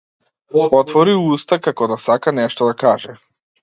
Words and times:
Отвори 0.79 1.15
уста 1.35 1.61
како 1.69 1.91
да 1.95 2.01
сака 2.09 2.37
нешто 2.43 2.73
да 2.75 2.79
каже. 2.87 3.21